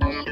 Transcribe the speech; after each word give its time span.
Thank 0.00 0.26
you. 0.26 0.31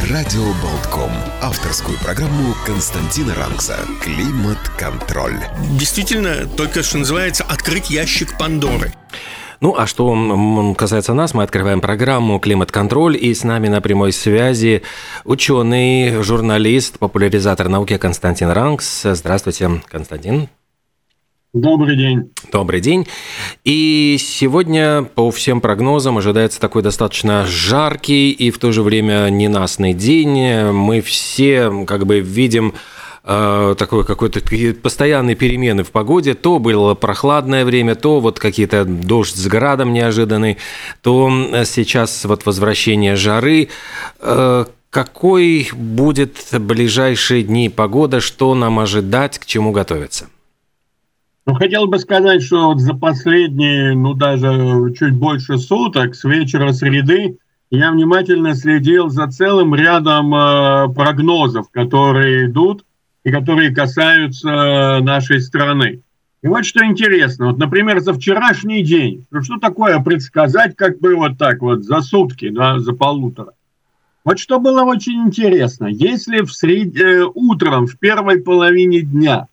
Радио 0.09 0.41
Болтком. 0.63 1.11
Авторскую 1.43 1.95
программу 1.99 2.55
Константина 2.65 3.35
Ранкса 3.35 3.77
«Климат-контроль». 4.01 5.37
Действительно, 5.77 6.47
только 6.47 6.81
что 6.81 6.97
называется 6.97 7.43
«Открыть 7.43 7.91
ящик 7.91 8.35
Пандоры». 8.35 8.91
Ну, 9.59 9.75
а 9.77 9.85
что 9.85 10.73
касается 10.75 11.13
нас, 11.13 11.35
мы 11.35 11.43
открываем 11.43 11.81
программу 11.81 12.39
«Климат-контроль», 12.39 13.15
и 13.15 13.31
с 13.31 13.43
нами 13.43 13.67
на 13.67 13.79
прямой 13.79 14.11
связи 14.11 14.81
ученый, 15.23 16.23
журналист, 16.23 16.97
популяризатор 16.97 17.69
науки 17.69 17.97
Константин 17.97 18.49
Ранкс. 18.49 19.03
Здравствуйте, 19.03 19.83
Константин. 19.87 20.49
Добрый 21.53 21.97
день. 21.97 22.31
Добрый 22.49 22.79
день. 22.79 23.05
И 23.65 24.15
сегодня, 24.17 25.03
по 25.03 25.29
всем 25.31 25.59
прогнозам, 25.59 26.17
ожидается 26.17 26.61
такой 26.61 26.81
достаточно 26.81 27.45
жаркий 27.45 28.31
и 28.31 28.51
в 28.51 28.57
то 28.57 28.71
же 28.71 28.81
время 28.81 29.27
ненастный 29.29 29.93
день. 29.93 30.71
Мы 30.71 31.01
все 31.01 31.83
как 31.85 32.05
бы 32.05 32.21
видим 32.21 32.73
э, 33.25 33.75
такой 33.77 34.05
какой-то 34.05 34.39
постоянные 34.81 35.35
перемены 35.35 35.83
в 35.83 35.91
погоде. 35.91 36.35
То 36.35 36.57
было 36.57 36.93
прохладное 36.93 37.65
время, 37.65 37.95
то 37.95 38.21
вот 38.21 38.39
какие-то 38.39 38.85
дождь 38.85 39.35
с 39.35 39.45
градом 39.47 39.91
неожиданный, 39.91 40.57
то 41.01 41.29
сейчас 41.65 42.23
вот 42.23 42.45
возвращение 42.45 43.17
жары. 43.17 43.67
Э, 44.21 44.63
какой 44.89 45.69
будет 45.73 46.47
ближайшие 46.53 47.43
дни 47.43 47.67
погода, 47.67 48.21
что 48.21 48.55
нам 48.55 48.79
ожидать, 48.79 49.37
к 49.37 49.45
чему 49.45 49.73
готовиться? 49.73 50.29
Ну, 51.47 51.55
хотел 51.55 51.87
бы 51.87 51.97
сказать, 51.97 52.43
что 52.43 52.67
вот 52.67 52.79
за 52.79 52.93
последние, 52.93 53.95
ну, 53.95 54.13
даже 54.13 54.93
чуть 54.97 55.15
больше 55.15 55.57
суток, 55.57 56.13
с 56.13 56.23
вечера 56.23 56.71
среды, 56.71 57.37
я 57.71 57.91
внимательно 57.91 58.53
следил 58.53 59.09
за 59.09 59.27
целым 59.27 59.73
рядом 59.73 60.35
э, 60.35 60.93
прогнозов, 60.93 61.71
которые 61.71 62.45
идут 62.45 62.85
и 63.23 63.31
которые 63.31 63.73
касаются 63.73 64.99
нашей 65.01 65.39
страны. 65.41 66.01
И 66.43 66.47
вот 66.47 66.65
что 66.65 66.85
интересно, 66.85 67.47
вот, 67.47 67.57
например, 67.57 68.01
за 68.01 68.13
вчерашний 68.13 68.83
день, 68.83 69.25
ну, 69.31 69.41
что 69.41 69.57
такое 69.57 69.99
предсказать 69.99 70.75
как 70.75 70.99
бы 70.99 71.15
вот 71.15 71.37
так 71.39 71.61
вот 71.61 71.83
за 71.83 72.01
сутки, 72.01 72.49
да, 72.49 72.79
за 72.79 72.93
полутора. 72.93 73.53
Вот 74.23 74.37
что 74.37 74.59
было 74.59 74.83
очень 74.83 75.23
интересно, 75.23 75.87
если 75.87 76.41
в 76.41 76.53
сред... 76.53 76.95
Э, 76.99 77.25
утром, 77.33 77.87
в 77.87 77.97
первой 77.97 78.41
половине 78.41 79.01
дня 79.01 79.47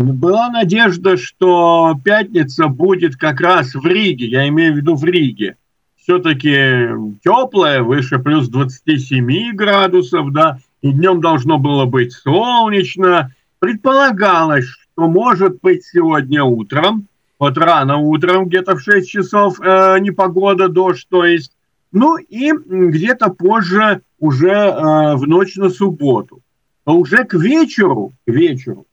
была 0.00 0.48
надежда, 0.50 1.16
что 1.16 1.94
пятница 2.02 2.68
будет 2.68 3.16
как 3.16 3.40
раз 3.40 3.74
в 3.74 3.84
Риге, 3.86 4.26
я 4.26 4.48
имею 4.48 4.74
в 4.74 4.76
виду 4.76 4.94
в 4.94 5.04
Риге. 5.04 5.56
Все-таки 5.96 6.88
теплая, 7.22 7.82
выше 7.82 8.18
плюс 8.18 8.48
27 8.48 9.52
градусов, 9.54 10.32
да, 10.32 10.58
и 10.80 10.90
днем 10.92 11.20
должно 11.20 11.58
было 11.58 11.84
быть 11.84 12.12
солнечно. 12.12 13.34
Предполагалось, 13.58 14.64
что 14.64 15.06
может 15.06 15.60
быть 15.60 15.84
сегодня 15.84 16.42
утром, 16.42 17.06
вот 17.38 17.58
рано 17.58 17.98
утром, 17.98 18.46
где-то 18.46 18.76
в 18.76 18.80
6 18.80 19.08
часов 19.08 19.60
э, 19.60 19.98
непогода, 20.00 20.68
дождь, 20.68 21.06
то 21.10 21.24
есть, 21.24 21.52
ну 21.92 22.16
и 22.16 22.52
где-то 22.52 23.30
позже 23.30 24.00
уже 24.18 24.50
э, 24.50 25.14
в 25.16 25.26
ночь 25.26 25.56
на 25.56 25.68
субботу. 25.68 26.40
А 26.86 26.94
уже 26.94 27.24
к 27.24 27.34
вечеру, 27.34 28.14
к 28.26 28.30
вечеру 28.30 28.86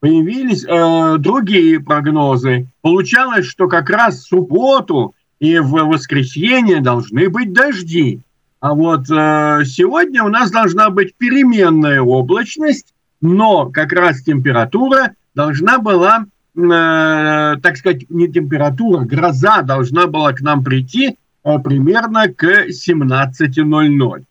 появились 0.00 0.64
э, 0.64 1.16
другие 1.18 1.80
прогнозы. 1.80 2.66
Получалось, 2.82 3.46
что 3.46 3.68
как 3.68 3.90
раз 3.90 4.18
в 4.18 4.28
субботу 4.28 5.14
и 5.40 5.58
в 5.58 5.70
воскресенье 5.70 6.80
должны 6.80 7.28
быть 7.28 7.52
дожди. 7.52 8.20
А 8.60 8.74
вот 8.74 9.08
э, 9.10 9.64
сегодня 9.64 10.24
у 10.24 10.28
нас 10.28 10.50
должна 10.50 10.90
быть 10.90 11.14
переменная 11.16 12.00
облачность, 12.00 12.92
но 13.20 13.70
как 13.70 13.92
раз 13.92 14.22
температура 14.22 15.12
должна 15.34 15.78
была, 15.78 16.26
э, 16.56 17.56
так 17.62 17.76
сказать, 17.76 18.10
не 18.10 18.28
температура, 18.28 19.04
гроза 19.04 19.62
должна 19.62 20.06
была 20.06 20.32
к 20.32 20.40
нам 20.40 20.64
прийти 20.64 21.16
э, 21.44 21.58
примерно 21.60 22.28
к 22.28 22.68
17.00. 22.68 24.24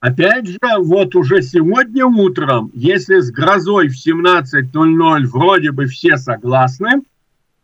Опять 0.00 0.46
же, 0.46 0.58
вот 0.78 1.14
уже 1.14 1.42
сегодня 1.42 2.06
утром, 2.06 2.70
если 2.74 3.20
с 3.20 3.30
грозой 3.30 3.88
в 3.88 3.94
17.00 3.94 5.26
вроде 5.26 5.72
бы 5.72 5.86
все 5.86 6.18
согласны, 6.18 7.02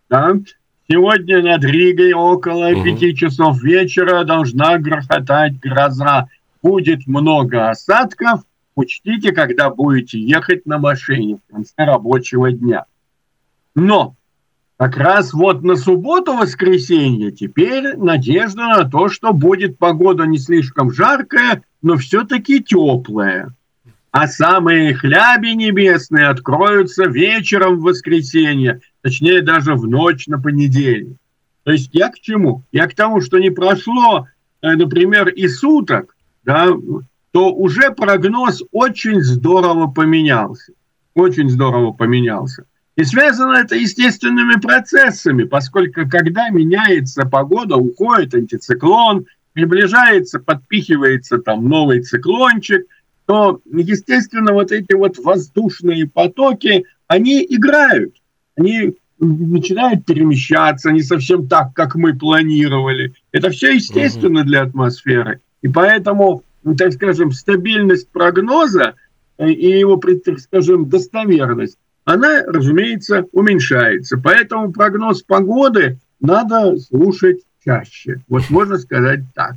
да, 0.09 0.35
сегодня 0.89 1.43
над 1.43 1.65
Ригой 1.65 2.13
около 2.15 2.71
угу. 2.71 2.85
5 2.85 3.17
часов 3.17 3.63
вечера 3.63 4.25
должна 4.25 4.79
грохотать 4.79 5.59
гроза. 5.61 6.29
Будет 6.63 7.07
много 7.07 7.71
осадков. 7.71 8.43
Учтите, 8.75 9.33
когда 9.33 9.69
будете 9.69 10.19
ехать 10.19 10.65
на 10.65 10.79
машине 10.79 11.37
в 11.37 11.53
конце 11.53 11.75
рабочего 11.79 12.51
дня. 12.51 12.87
Но 13.75 14.15
как 14.79 14.97
раз 14.97 15.35
вот 15.35 15.63
на 15.63 15.77
субботу-воскресенье 15.77 17.31
теперь 17.31 17.97
надежда 17.97 18.63
на 18.63 18.85
то, 18.89 19.09
что 19.09 19.33
будет 19.33 19.79
погода 19.79 20.25
не 20.25 20.39
слишком 20.39 20.91
жаркая, 20.93 21.63
но 21.83 21.97
все-таки 21.97 22.63
теплая. 22.63 23.55
А 24.11 24.29
самые 24.29 24.95
хляби 24.95 25.49
небесные 25.49 26.29
откроются 26.29 27.05
вечером 27.05 27.79
в 27.79 27.83
воскресенье, 27.83 28.81
точнее 29.01 29.43
даже 29.43 29.75
в 29.75 29.87
ночь 29.87 30.27
на 30.27 30.41
понедельник. 30.41 31.17
То 31.65 31.73
есть 31.73 31.91
я 31.93 32.11
к 32.11 32.19
чему? 32.19 32.65
Я 32.73 32.87
к 32.87 32.95
тому, 32.95 33.21
что 33.21 33.39
не 33.39 33.51
прошло, 33.51 34.27
э, 34.61 34.73
например, 34.73 35.29
и 35.29 35.49
суток, 35.49 36.15
да, 36.45 36.69
то 37.31 37.55
уже 37.55 37.91
прогноз 37.91 38.63
очень 38.71 39.23
здорово 39.23 39.87
поменялся. 39.87 40.73
Очень 41.15 41.49
здорово 41.49 41.93
поменялся. 41.93 42.65
И 42.97 43.05
связано 43.05 43.55
это 43.55 43.75
естественными 43.77 44.61
процессами, 44.61 45.45
поскольку 45.45 46.07
когда 46.09 46.51
меняется 46.51 47.25
погода, 47.25 47.77
уходит 47.77 48.35
антициклон, 48.35 49.25
приближается, 49.53 50.41
подпихивается 50.41 51.39
там 51.39 51.69
новый 51.69 52.03
циклончик, 52.03 52.87
то, 53.27 53.61
естественно, 53.73 54.53
вот 54.53 54.73
эти 54.73 54.93
вот 54.95 55.19
воздушные 55.19 56.09
потоки, 56.09 56.85
они 57.07 57.47
играют, 57.49 58.15
они 58.57 58.95
начинают 59.19 60.05
перемещаться 60.05 60.91
не 60.91 61.03
совсем 61.03 61.47
так, 61.47 61.73
как 61.75 61.95
мы 61.95 62.15
планировали. 62.15 63.15
Это 63.31 63.51
все 63.51 63.75
естественно 63.75 64.43
для 64.43 64.63
атмосферы. 64.63 65.41
И 65.63 65.69
поэтому, 65.69 66.43
ну, 66.65 66.75
так 66.75 66.93
скажем, 66.93 67.31
стабильность 67.31 68.09
прогноза 68.09 68.95
э, 69.39 69.51
и 69.51 69.79
его, 69.79 69.97
так 70.25 70.41
скажем, 70.41 70.89
достоверность 70.89 71.79
она, 72.05 72.43
разумеется, 72.47 73.27
уменьшается. 73.33 74.19
Поэтому 74.19 74.73
прогноз 74.73 75.23
погоды 75.23 75.99
надо 76.21 76.77
слушать 76.79 77.41
чаще. 77.65 78.21
Вот 78.29 78.51
можно 78.51 78.79
сказать 78.79 79.21
так. 79.35 79.55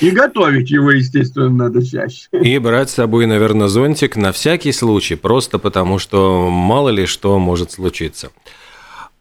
И 0.00 0.10
готовить 0.10 0.70
его, 0.70 0.90
естественно, 0.90 1.50
надо 1.50 1.84
чаще. 1.84 2.28
И 2.32 2.58
брать 2.58 2.90
с 2.90 2.94
собой, 2.94 3.26
наверное, 3.26 3.68
зонтик 3.68 4.16
на 4.16 4.32
всякий 4.32 4.72
случай, 4.72 5.16
просто 5.16 5.58
потому 5.58 5.98
что 5.98 6.48
мало 6.50 6.88
ли 6.88 7.06
что 7.06 7.38
может 7.38 7.72
случиться. 7.72 8.30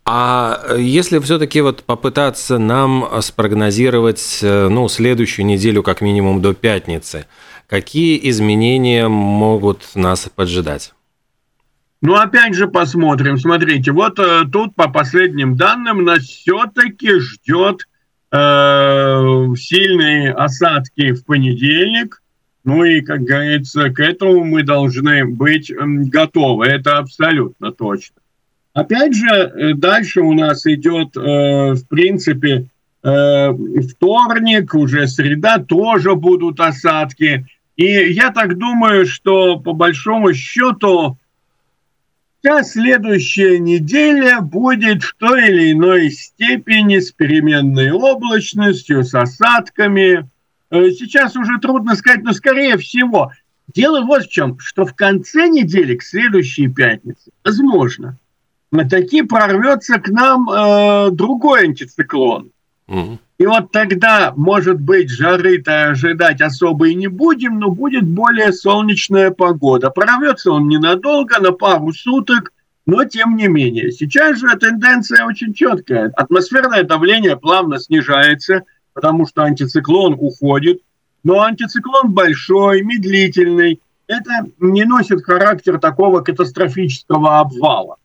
А 0.05 0.75
если 0.77 1.19
все-таки 1.19 1.61
вот 1.61 1.83
попытаться 1.83 2.57
нам 2.57 3.07
спрогнозировать, 3.21 4.39
ну, 4.41 4.87
следующую 4.87 5.45
неделю 5.45 5.83
как 5.83 6.01
минимум 6.01 6.41
до 6.41 6.53
пятницы, 6.53 7.25
какие 7.67 8.19
изменения 8.29 9.07
могут 9.07 9.95
нас 9.95 10.29
поджидать? 10.33 10.93
Ну, 12.01 12.15
опять 12.15 12.55
же, 12.55 12.67
посмотрим. 12.67 13.37
Смотрите, 13.37 13.91
вот 13.91 14.17
э, 14.17 14.45
тут 14.51 14.73
по 14.73 14.89
последним 14.89 15.55
данным 15.55 16.03
нас 16.03 16.23
все-таки 16.23 17.19
ждет 17.19 17.81
э, 17.81 17.90
сильные 18.31 20.31
осадки 20.31 21.11
в 21.11 21.25
понедельник. 21.25 22.21
Ну 22.63 22.83
и, 22.83 23.01
как 23.01 23.21
говорится, 23.21 23.89
к 23.89 23.99
этому 23.99 24.43
мы 24.43 24.63
должны 24.63 25.25
быть 25.25 25.71
э, 25.71 25.75
готовы. 25.77 26.67
Это 26.67 26.99
абсолютно 26.99 27.71
точно. 27.71 28.17
Опять 28.73 29.15
же, 29.15 29.27
э, 29.27 29.73
дальше 29.73 30.21
у 30.21 30.33
нас 30.33 30.65
идет, 30.65 31.17
э, 31.17 31.73
в 31.73 31.87
принципе, 31.87 32.67
э, 33.03 33.51
вторник, 33.89 34.75
уже 34.75 35.07
среда, 35.07 35.57
тоже 35.57 36.15
будут 36.15 36.59
осадки. 36.59 37.45
И 37.75 37.85
я 37.85 38.29
так 38.29 38.57
думаю, 38.57 39.07
что 39.07 39.59
по 39.59 39.73
большому 39.73 40.33
счету 40.33 41.17
вся 42.41 42.63
следующая 42.63 43.59
неделя 43.59 44.41
будет 44.41 45.03
в 45.03 45.15
той 45.15 45.47
или 45.47 45.71
иной 45.73 46.09
степени 46.09 46.99
с 46.99 47.11
переменной 47.11 47.91
облачностью, 47.91 49.03
с 49.03 49.13
осадками. 49.13 50.27
Э, 50.71 50.89
сейчас 50.89 51.35
уже 51.35 51.59
трудно 51.59 51.95
сказать, 51.95 52.23
но 52.23 52.33
скорее 52.33 52.77
всего. 52.77 53.31
Дело 53.67 54.01
вот 54.01 54.23
в 54.23 54.29
чем, 54.29 54.57
что 54.59 54.85
в 54.85 54.95
конце 54.95 55.47
недели, 55.47 55.95
к 55.95 56.03
следующей 56.03 56.67
пятнице, 56.67 57.31
возможно, 57.45 58.17
на 58.71 58.89
таки 58.89 59.21
прорвется 59.21 59.99
к 59.99 60.09
нам 60.09 60.49
э, 60.49 61.11
другой 61.11 61.65
антициклон. 61.65 62.49
Угу. 62.87 63.19
И 63.41 63.45
вот 63.47 63.71
тогда, 63.71 64.33
может 64.35 64.79
быть, 64.79 65.09
жары-то 65.09 65.85
ожидать 65.87 66.41
особо 66.41 66.89
и 66.89 66.93
не 66.93 67.07
будем, 67.07 67.57
но 67.57 67.71
будет 67.71 68.05
более 68.05 68.53
солнечная 68.53 69.31
погода. 69.31 69.89
Прорвется 69.89 70.51
он 70.51 70.67
ненадолго, 70.67 71.39
на 71.39 71.51
пару 71.51 71.91
суток, 71.91 72.53
но 72.85 73.03
тем 73.05 73.35
не 73.35 73.47
менее. 73.47 73.91
Сейчас 73.91 74.37
же 74.37 74.55
тенденция 74.57 75.25
очень 75.25 75.55
четкая. 75.55 76.11
Атмосферное 76.15 76.83
давление 76.83 77.35
плавно 77.35 77.79
снижается, 77.79 78.61
потому 78.93 79.25
что 79.25 79.41
антициклон 79.41 80.15
уходит. 80.19 80.81
Но 81.23 81.41
антициклон 81.41 82.11
большой, 82.11 82.83
медлительный. 82.83 83.81
Это 84.05 84.45
не 84.59 84.83
носит 84.83 85.25
характер 85.25 85.79
такого 85.79 86.21
катастрофического 86.21 87.39
обвала. 87.39 87.95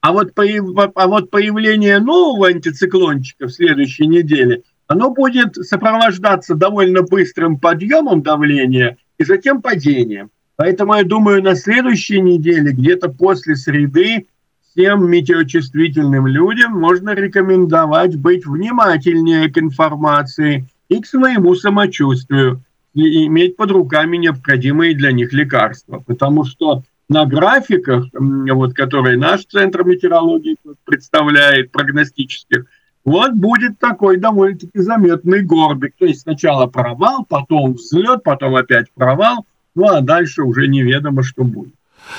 А 0.00 0.10
вот, 0.10 0.34
появ... 0.34 0.66
а 0.96 1.06
вот 1.06 1.30
появление 1.30 2.00
нового 2.00 2.48
антициклончика 2.48 3.46
в 3.46 3.52
следующей 3.52 4.08
неделе– 4.08 4.64
оно 4.86 5.10
будет 5.10 5.54
сопровождаться 5.56 6.54
довольно 6.54 7.02
быстрым 7.02 7.58
подъемом 7.58 8.22
давления 8.22 8.96
и 9.18 9.24
затем 9.24 9.62
падением. 9.62 10.30
Поэтому 10.56 10.94
я 10.94 11.04
думаю, 11.04 11.42
на 11.42 11.54
следующей 11.54 12.20
неделе, 12.20 12.72
где-то 12.72 13.08
после 13.08 13.56
среды, 13.56 14.26
всем 14.72 15.10
метеочувствительным 15.10 16.26
людям 16.26 16.72
можно 16.72 17.14
рекомендовать 17.14 18.16
быть 18.16 18.46
внимательнее 18.46 19.50
к 19.50 19.58
информации 19.58 20.66
и 20.88 21.00
к 21.00 21.06
своему 21.06 21.54
самочувствию, 21.54 22.62
и 22.94 23.26
иметь 23.26 23.56
под 23.56 23.70
руками 23.70 24.16
необходимые 24.16 24.94
для 24.94 25.12
них 25.12 25.32
лекарства. 25.32 26.02
Потому 26.06 26.44
что 26.44 26.82
на 27.08 27.26
графиках, 27.26 28.06
вот, 28.12 28.74
которые 28.74 29.18
наш 29.18 29.44
Центр 29.44 29.84
метеорологии 29.84 30.56
представляет, 30.84 31.70
прогностических, 31.70 32.66
вот 33.04 33.32
будет 33.32 33.78
такой 33.78 34.16
довольно-таки 34.16 34.78
заметный 34.78 35.42
горбик. 35.42 35.94
То 35.98 36.06
есть 36.06 36.22
сначала 36.22 36.66
провал, 36.66 37.24
потом 37.28 37.74
взлет, 37.74 38.22
потом 38.22 38.56
опять 38.56 38.86
провал, 38.94 39.46
ну 39.74 39.86
а 39.86 40.00
дальше 40.00 40.42
уже 40.42 40.68
неведомо, 40.68 41.22
что 41.22 41.44
будет. 41.44 41.74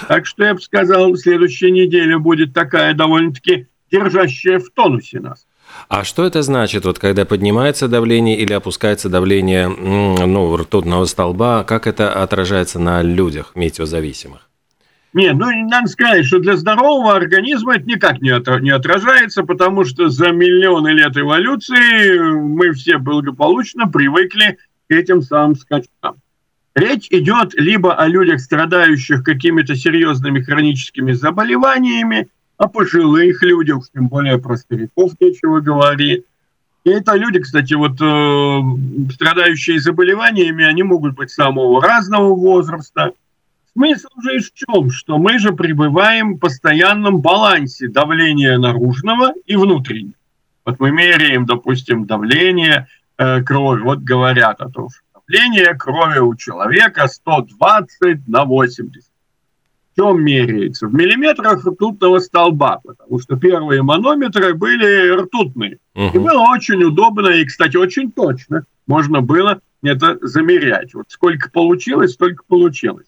Так 0.08 0.26
что 0.26 0.44
я 0.44 0.54
бы 0.54 0.62
сказал, 0.62 1.16
следующая 1.16 1.72
неделя 1.72 2.20
будет 2.20 2.54
такая 2.54 2.94
довольно-таки 2.94 3.68
держащая 3.92 4.60
в 4.60 4.70
тонусе 4.72 5.20
нас. 5.20 5.46
А 5.88 6.04
что 6.04 6.26
это 6.26 6.42
значит, 6.42 6.86
вот 6.86 7.00
когда 7.00 7.26
поднимается 7.26 7.88
давление 7.88 8.38
или 8.38 8.54
опускается 8.54 9.10
давление 9.10 9.68
ну, 9.68 10.56
ртутного 10.58 11.06
столба, 11.06 11.64
как 11.64 11.88
это 11.88 12.22
отражается 12.22 12.80
на 12.80 13.02
людях 13.02 13.54
метеозависимых? 13.56 14.50
Нет, 15.14 15.36
ну, 15.36 15.52
надо 15.68 15.88
сказать, 15.88 16.26
что 16.26 16.40
для 16.40 16.58
здорового 16.58 17.16
организма 17.16 17.76
это 17.76 17.86
никак 17.86 18.20
не, 18.20 18.32
от, 18.32 18.48
не 18.62 18.72
отражается, 18.72 19.44
потому 19.44 19.86
что 19.86 20.10
за 20.10 20.32
миллионы 20.32 20.90
лет 20.90 21.16
эволюции 21.16 22.18
мы 22.18 22.72
все 22.72 22.98
благополучно 22.98 23.88
привыкли 23.88 24.58
к 24.90 24.92
этим 24.92 25.22
самым 25.22 25.56
скачкам. 25.56 26.16
Речь 26.74 27.08
идет 27.12 27.54
либо 27.54 27.94
о 27.94 28.08
людях, 28.08 28.40
страдающих 28.40 29.24
какими-то 29.24 29.76
серьезными 29.76 30.42
хроническими 30.42 31.12
заболеваниями, 31.12 32.28
о 32.58 32.68
пожилых 32.68 33.44
людях, 33.44 33.84
тем 33.94 34.08
более 34.08 34.40
про 34.40 34.58
стариков 34.58 35.12
нечего 35.20 35.60
говорить. 35.60 36.24
И 36.86 36.90
это 36.90 37.14
люди, 37.14 37.40
кстати, 37.40 37.76
вот 37.76 38.02
э, 38.02 39.14
страдающие 39.14 39.80
заболеваниями, 39.80 40.66
они 40.66 40.82
могут 40.82 41.14
быть 41.14 41.30
самого 41.30 41.84
разного 41.84 42.34
возраста– 42.34 43.12
Смысл 43.76 44.08
же 44.22 44.40
в 44.40 44.54
чем? 44.54 44.92
Что 44.92 45.18
мы 45.18 45.40
же 45.40 45.52
пребываем 45.52 46.36
в 46.36 46.40
постоянном 46.40 47.22
балансе 47.22 47.88
давления 47.88 48.58
наружного 48.58 49.34
и 49.46 49.56
внутреннего. 49.56 50.14
Вот 50.66 50.80
мы 50.80 50.92
меряем, 50.92 51.46
допустим, 51.46 52.06
давление 52.06 52.88
э, 53.18 53.42
крови. 53.42 53.82
Вот 53.82 54.00
говорят 54.00 54.62
о 54.62 54.70
том, 54.70 54.90
что 54.90 55.22
давление 55.28 55.74
крови 55.74 56.20
у 56.20 56.36
человека 56.36 57.08
120 57.08 58.28
на 58.28 58.46
80. 58.46 59.10
В 59.94 59.96
чем 59.96 60.24
меряется? 60.24 60.88
В 60.88 60.94
миллиметрах 60.94 61.66
ртутного 61.66 62.20
столба, 62.20 62.80
потому 62.84 63.20
что 63.20 63.38
первые 63.38 63.82
манометры 63.82 64.54
были 64.54 65.10
ртутные. 65.22 65.80
Угу. 65.96 66.12
И 66.14 66.20
было 66.20 66.42
очень 66.52 66.84
удобно 66.84 67.28
и, 67.28 67.46
кстати, 67.46 67.78
очень 67.78 68.12
точно. 68.12 68.66
Можно 68.88 69.22
было 69.22 69.62
это 69.82 70.18
замерять. 70.22 70.94
Вот 70.94 71.06
сколько 71.10 71.50
получилось, 71.52 72.14
столько 72.14 72.44
получилось. 72.48 73.08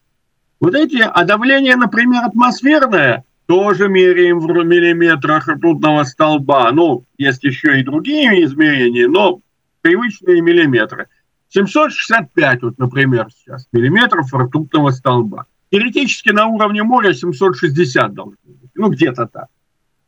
Вот 0.65 0.73
эти, 0.73 0.97
а 0.97 1.23
давление, 1.25 1.75
например, 1.75 2.23
атмосферное, 2.25 3.23
тоже 3.45 3.87
меряем 3.87 4.39
в 4.39 4.47
миллиметрах 4.47 5.47
ртутного 5.47 6.05
столба. 6.05 6.71
Ну, 6.71 7.05
есть 7.19 7.43
еще 7.43 7.79
и 7.79 7.83
другие 7.83 8.43
измерения, 8.45 9.07
но 9.07 9.41
привычные 9.81 10.41
миллиметры. 10.41 11.05
765, 11.49 12.63
вот, 12.63 12.79
например, 12.79 13.27
сейчас, 13.29 13.67
миллиметров 13.73 14.33
ртутного 14.33 14.89
столба. 14.89 15.45
Теоретически 15.69 16.29
на 16.29 16.47
уровне 16.47 16.81
моря 16.81 17.13
760 17.13 18.15
должно 18.15 18.33
быть. 18.43 18.71
Ну, 18.73 18.89
где-то 18.89 19.27
так. 19.27 19.49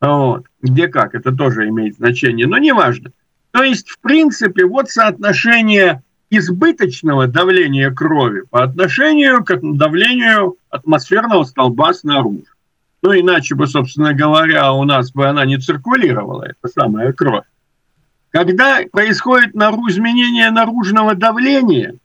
Вот. 0.02 0.48
Где 0.64 0.88
как, 0.88 1.14
это 1.14 1.32
тоже 1.34 1.68
имеет 1.68 1.98
значение, 1.98 2.48
но 2.48 2.58
неважно. 2.58 3.12
То 3.52 3.62
есть, 3.62 3.90
в 3.90 4.00
принципе, 4.00 4.66
вот 4.66 4.90
соотношение 4.90 6.02
избыточного 6.30 7.28
давления 7.28 7.92
крови 7.92 8.44
по 8.50 8.64
отношению 8.64 9.44
к 9.44 9.58
давлению 9.62 10.58
атмосферного 10.70 11.44
столба 11.44 11.94
снаружи. 11.94 12.44
Ну, 13.02 13.14
иначе 13.14 13.56
бы, 13.56 13.68
собственно 13.68 14.14
говоря, 14.14 14.74
у 14.74 14.84
нас 14.84 15.12
бы 15.12 15.28
она 15.28 15.46
не 15.46 15.58
циркулировала, 15.58 16.44
эта 16.44 16.72
самая 16.72 17.14
кровь. 17.14 17.46
Когда 18.32 18.80
происходит 18.92 19.56
изменение 19.90 20.52
наружного 20.52 21.16
давления, 21.16 21.96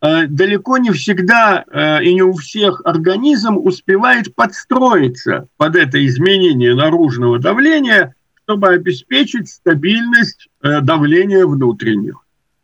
э, 0.00 0.26
далеко 0.26 0.78
не 0.78 0.90
всегда 0.90 1.64
э, 1.66 2.04
и 2.04 2.12
не 2.12 2.22
у 2.22 2.34
всех 2.34 2.82
организм 2.84 3.56
успевает 3.56 4.34
подстроиться 4.34 5.46
под 5.56 5.76
это 5.76 6.04
изменение 6.04 6.74
наружного 6.74 7.38
давления, 7.38 8.14
чтобы 8.44 8.68
обеспечить 8.68 9.48
стабильность 9.48 10.48
э, 10.62 10.80
давления 10.82 11.46
внутренних 11.46 12.22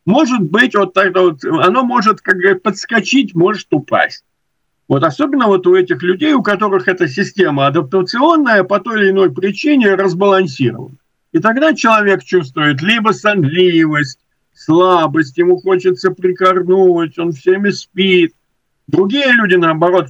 может 0.09 0.41
быть 0.41 0.75
вот 0.75 0.95
так 0.95 1.15
вот, 1.15 1.45
оно 1.45 1.85
может 1.85 2.23
как 2.23 2.39
бы 2.39 2.55
подскочить, 2.55 3.35
может 3.35 3.67
упасть. 3.71 4.25
Вот 4.89 5.05
особенно 5.05 5.49
вот 5.49 5.67
у 5.67 5.75
этих 5.75 6.03
людей, 6.03 6.33
у 6.33 6.43
которых 6.43 6.89
эта 6.89 7.07
система 7.09 7.67
адаптационная 7.67 8.65
по 8.65 8.81
той 8.81 9.03
или 9.03 9.11
иной 9.11 9.31
причине 9.31 9.95
разбалансирована. 9.97 10.97
И 11.33 11.41
тогда 11.41 11.75
человек 11.75 12.25
чувствует 12.25 12.81
либо 12.81 13.11
сонливость, 13.11 14.21
слабость, 14.55 15.37
ему 15.37 15.59
хочется 15.59 16.11
прикорнуть, 16.11 17.19
он 17.19 17.33
всеми 17.33 17.69
спит. 17.69 18.33
Другие 18.87 19.31
люди, 19.33 19.57
наоборот, 19.57 20.09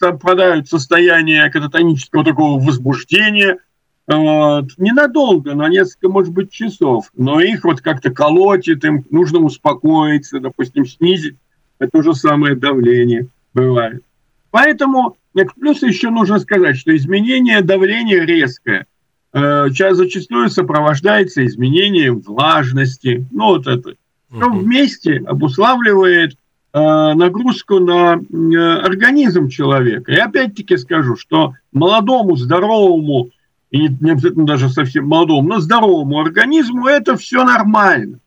впадают 0.00 0.68
в 0.68 0.70
состояние 0.70 1.50
кататонического 1.50 2.24
такого 2.24 2.64
возбуждения– 2.64 3.58
вот. 4.08 4.66
Ненадолго, 4.78 5.54
на 5.54 5.68
несколько, 5.68 6.08
может 6.08 6.32
быть, 6.32 6.50
часов. 6.50 7.10
Но 7.16 7.40
их 7.40 7.64
вот 7.64 7.80
как-то 7.80 8.10
колотит, 8.10 8.84
им 8.84 9.04
нужно 9.10 9.38
успокоиться, 9.40 10.40
допустим, 10.40 10.86
снизить 10.86 11.36
это 11.82 12.02
же 12.02 12.14
самое 12.14 12.54
давление 12.54 13.26
бывает. 13.54 14.02
Поэтому, 14.50 15.16
плюс 15.58 15.82
еще 15.82 16.10
нужно 16.10 16.38
сказать, 16.38 16.76
что 16.76 16.94
изменение 16.96 17.60
давления 17.60 18.24
резкое 18.24 18.86
э, 19.32 19.66
зачастую 19.68 20.48
сопровождается 20.50 21.44
изменением 21.44 22.20
влажности. 22.20 23.26
Ну, 23.32 23.46
вот 23.46 23.66
это. 23.66 23.94
Все 24.30 24.48
вместе 24.48 25.22
обуславливает 25.26 26.32
э, 26.72 26.78
нагрузку 26.78 27.80
на 27.80 28.14
э, 28.14 28.56
организм 28.56 29.48
человека. 29.48 30.12
И 30.12 30.16
опять-таки 30.16 30.76
скажу, 30.76 31.16
что 31.16 31.54
молодому, 31.72 32.36
здоровому 32.36 33.30
и 33.72 33.88
не, 33.88 34.10
обязательно 34.10 34.44
даже 34.44 34.68
совсем 34.68 35.06
молодому, 35.08 35.48
но 35.48 35.60
здоровому 35.60 36.20
организму 36.20 36.86
это 36.86 37.16
все 37.16 37.42
нормально. 37.42 38.20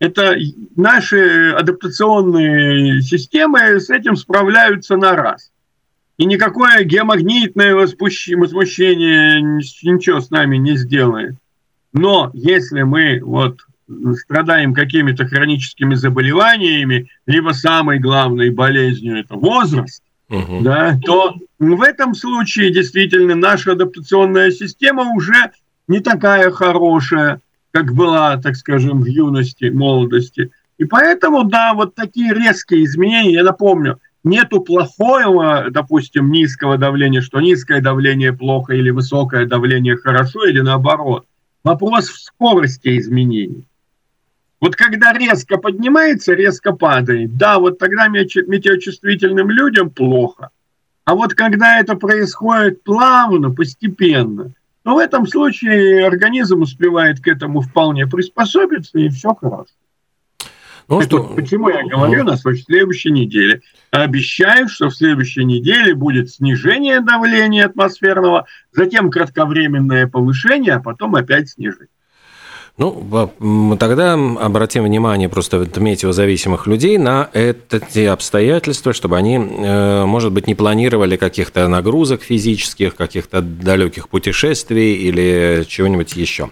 Это 0.00 0.36
наши 0.74 1.52
адаптационные 1.52 3.00
системы 3.00 3.78
с 3.78 3.88
этим 3.88 4.16
справляются 4.16 4.96
на 4.96 5.14
раз. 5.14 5.52
И 6.18 6.24
никакое 6.24 6.82
геомагнитное 6.82 7.74
возмущение 7.76 9.40
ничего 9.40 10.20
с 10.20 10.30
нами 10.30 10.56
не 10.56 10.76
сделает. 10.76 11.36
Но 11.92 12.32
если 12.34 12.82
мы 12.82 13.20
вот 13.22 13.60
страдаем 14.16 14.74
какими-то 14.74 15.26
хроническими 15.26 15.94
заболеваниями, 15.94 17.08
либо 17.26 17.50
самой 17.50 18.00
главной 18.00 18.50
болезнью 18.50 19.16
это 19.16 19.36
возраст, 19.36 20.02
угу. 20.32 20.60
да, 20.62 20.98
то 21.04 21.34
в 21.58 21.82
этом 21.82 22.14
случае 22.14 22.72
действительно 22.72 23.34
наша 23.34 23.72
адаптационная 23.72 24.50
система 24.50 25.14
уже 25.14 25.52
не 25.88 26.00
такая 26.00 26.50
хорошая, 26.50 27.40
как 27.70 27.92
была, 27.92 28.36
так 28.38 28.56
скажем, 28.56 29.02
в 29.02 29.06
юности, 29.06 29.66
молодости. 29.66 30.50
И 30.78 30.84
поэтому, 30.84 31.44
да, 31.44 31.74
вот 31.74 31.94
такие 31.94 32.34
резкие 32.34 32.84
изменения, 32.84 33.34
я 33.34 33.44
напомню, 33.44 33.98
нету 34.24 34.60
плохого, 34.60 35.66
допустим, 35.70 36.30
низкого 36.30 36.78
давления, 36.78 37.20
что 37.20 37.40
низкое 37.40 37.80
давление 37.80 38.32
плохо 38.32 38.74
или 38.74 38.90
высокое 38.90 39.46
давление 39.46 39.96
хорошо, 39.96 40.44
или 40.44 40.60
наоборот. 40.60 41.26
Вопрос 41.64 42.08
в 42.08 42.18
скорости 42.18 42.98
изменений. 42.98 43.64
Вот 44.62 44.76
когда 44.76 45.12
резко 45.12 45.58
поднимается, 45.58 46.34
резко 46.34 46.72
падает, 46.72 47.36
да, 47.36 47.58
вот 47.58 47.78
тогда 47.78 48.06
метеочувствительным 48.06 49.50
людям 49.50 49.90
плохо. 49.90 50.50
А 51.04 51.16
вот 51.16 51.34
когда 51.34 51.80
это 51.80 51.96
происходит 51.96 52.84
плавно, 52.84 53.50
постепенно, 53.50 54.52
то 54.84 54.94
в 54.94 54.98
этом 54.98 55.26
случае 55.26 56.06
организм 56.06 56.62
успевает 56.62 57.18
к 57.20 57.26
этому 57.26 57.60
вполне 57.60 58.06
приспособиться, 58.06 59.00
и 59.00 59.08
все 59.08 59.34
хорошо. 59.34 59.66
Ну, 60.86 61.00
что... 61.02 61.24
вот 61.24 61.34
почему 61.34 61.68
я 61.68 61.84
говорю 61.84 62.22
на 62.22 62.36
следующей 62.36 63.10
неделе. 63.10 63.62
Обещаю, 63.90 64.68
что 64.68 64.90
в 64.90 64.94
следующей 64.94 65.44
неделе 65.44 65.92
будет 65.92 66.30
снижение 66.30 67.00
давления 67.00 67.66
атмосферного, 67.66 68.46
затем 68.70 69.10
кратковременное 69.10 70.06
повышение, 70.06 70.74
а 70.74 70.80
потом 70.80 71.16
опять 71.16 71.48
снижение. 71.48 71.88
Ну, 72.78 73.76
тогда 73.78 74.14
обратим 74.14 74.84
внимание 74.84 75.28
просто 75.28 75.68
метеозависимых 75.76 76.66
людей 76.66 76.96
на 76.96 77.28
эти 77.34 78.06
обстоятельства, 78.06 78.94
чтобы 78.94 79.18
они, 79.18 79.36
э, 79.36 80.04
может 80.06 80.32
быть, 80.32 80.46
не 80.46 80.54
планировали 80.54 81.16
каких-то 81.16 81.68
нагрузок 81.68 82.22
физических, 82.22 82.96
каких-то 82.96 83.42
далеких 83.42 84.08
путешествий 84.08 84.94
или 84.94 85.64
чего-нибудь 85.68 86.16
еще. 86.16 86.48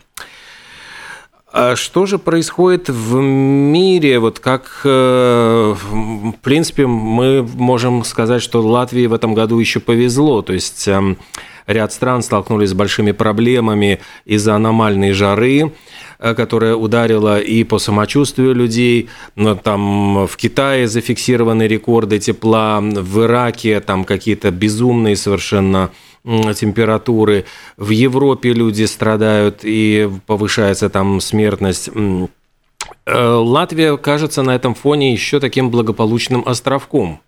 А 1.52 1.74
что 1.74 2.06
же 2.06 2.18
происходит 2.18 2.88
в 2.88 3.16
мире? 3.16 4.20
Вот 4.20 4.38
как, 4.38 4.82
э, 4.84 5.74
в 5.74 6.34
принципе, 6.42 6.86
мы 6.86 7.42
можем 7.42 8.04
сказать, 8.04 8.42
что 8.42 8.60
Латвии 8.60 9.06
в 9.06 9.14
этом 9.14 9.34
году 9.34 9.58
еще 9.58 9.80
повезло. 9.80 10.42
То 10.42 10.52
есть 10.52 10.86
эм, 10.86 11.16
ряд 11.66 11.92
стран 11.92 12.22
столкнулись 12.22 12.70
с 12.70 12.74
большими 12.74 13.12
проблемами 13.12 14.00
из-за 14.24 14.54
аномальной 14.54 15.12
жары. 15.12 15.72
Э, 16.22 16.34
которая 16.34 16.74
ударила 16.74 17.40
и 17.40 17.64
по 17.64 17.78
самочувствию 17.78 18.54
людей. 18.54 19.08
Но 19.36 19.54
там 19.54 20.26
в 20.26 20.36
Китае 20.36 20.86
зафиксированы 20.86 21.62
рекорды 21.62 22.18
тепла, 22.18 22.80
в 22.82 23.24
Ираке 23.24 23.80
там 23.80 24.04
какие-то 24.04 24.50
безумные 24.50 25.16
совершенно 25.16 25.90
температуры. 26.22 27.46
В 27.78 27.88
Европе 27.88 28.52
люди 28.52 28.84
страдают 28.84 29.60
и 29.62 30.10
повышается 30.26 30.90
там 30.90 31.20
смертность. 31.20 31.88
Э, 31.88 33.24
Латвия 33.24 33.96
кажется 33.96 34.42
на 34.42 34.54
этом 34.54 34.74
фоне 34.74 35.14
еще 35.14 35.40
таким 35.40 35.70
благополучным 35.70 36.42
островком. 36.46 37.20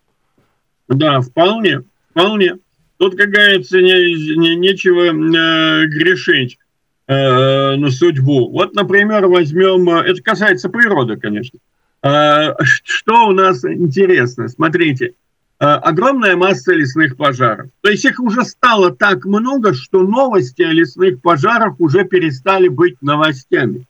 Да, 0.89 1.23
вполне, 1.23 1.85
вполне. 2.11 2.57
Тут, 2.99 3.17
как 3.17 3.31
говорится, 3.31 3.81
не, 3.81 4.37
не, 4.37 4.55
нечего 4.55 5.05
э, 5.05 5.87
грешить 5.87 6.59
э, 7.07 7.77
на 7.77 7.91
судьбу. 7.91 8.51
Вот, 8.51 8.75
например, 8.75 9.27
возьмем, 9.27 9.89
э, 9.89 10.11
это 10.11 10.23
касается 10.23 10.69
природы, 10.69 11.17
конечно. 11.17 11.59
Э, 12.03 12.55
что 12.63 13.29
у 13.29 13.33
нас 13.33 13.65
интересно? 13.65 14.49
Смотрите, 14.49 15.15
э, 15.59 15.65
огромная 15.65 16.37
масса 16.37 16.73
лесных 16.73 17.17
пожаров. 17.17 17.69
То 17.81 17.91
есть 17.91 18.05
их 18.05 18.21
уже 18.21 18.45
стало 18.45 18.95
так 18.95 19.25
много, 19.25 19.75
что 19.75 20.03
новости 20.03 20.63
о 20.63 20.73
лесных 20.73 21.21
пожарах 21.21 21.81
уже 21.81 22.05
перестали 22.05 22.69
быть 22.69 23.01
новостями. 23.03 23.87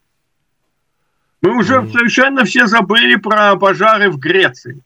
Мы 1.42 1.58
уже 1.58 1.86
совершенно 1.92 2.44
все 2.44 2.66
забыли 2.66 3.16
про 3.16 3.56
пожары 3.56 4.10
в 4.10 4.18
Греции. 4.18 4.80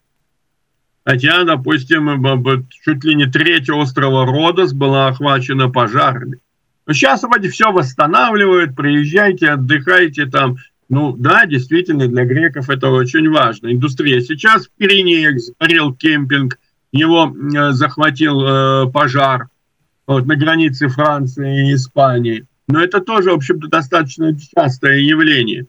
Хотя, 1.06 1.44
допустим, 1.44 2.66
чуть 2.84 3.04
ли 3.04 3.14
не 3.14 3.26
треть 3.26 3.70
острова 3.70 4.26
Родос 4.26 4.72
была 4.72 5.06
охвачена 5.06 5.70
пожарами. 5.70 6.40
Но 6.84 6.94
сейчас 6.94 7.22
вроде 7.22 7.48
все 7.48 7.70
восстанавливают, 7.70 8.74
приезжайте, 8.74 9.50
отдыхайте 9.50 10.26
там. 10.26 10.56
Ну 10.88 11.14
да, 11.16 11.46
действительно, 11.46 12.08
для 12.08 12.24
греков 12.24 12.70
это 12.70 12.90
очень 12.90 13.30
важно. 13.30 13.72
Индустрия. 13.72 14.20
Сейчас 14.20 14.66
в 14.66 14.70
Пиренеях 14.76 15.38
сгорел 15.38 15.94
кемпинг, 15.94 16.58
его 16.90 17.32
э, 17.32 17.70
захватил 17.70 18.42
э, 18.42 18.90
пожар 18.90 19.46
вот, 20.08 20.26
на 20.26 20.34
границе 20.34 20.88
Франции 20.88 21.70
и 21.70 21.74
Испании. 21.74 22.46
Но 22.66 22.82
это 22.82 23.00
тоже, 23.00 23.30
в 23.30 23.34
общем-то, 23.34 23.68
достаточно 23.68 24.36
частое 24.36 24.98
явление. 24.98 25.66